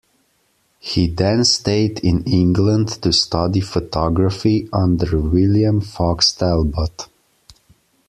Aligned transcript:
He 0.79 1.05
then 1.09 1.45
stayed 1.45 1.99
in 1.99 2.23
England 2.23 3.03
to 3.03 3.13
study 3.13 3.59
photography 3.61 4.67
under 4.73 5.19
William 5.21 5.79
Fox 5.79 6.31
Talbot. 6.31 7.05